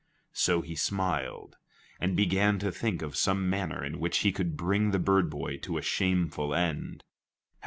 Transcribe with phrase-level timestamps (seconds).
[0.33, 1.57] So he smiled,
[1.99, 5.57] and began to think of some manner in which he could bring the bird boy
[5.57, 7.03] to a shameful end.